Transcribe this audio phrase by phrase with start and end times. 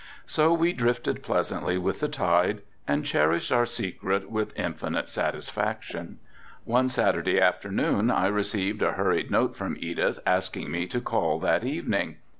[0.25, 6.17] So we drifted pleasantly with the tide and cherished our secret with infinite satisfaction.
[6.65, 11.63] One Saturday afternoon I received a hurried note from Edith asking me to call that
[11.63, 12.17] evening.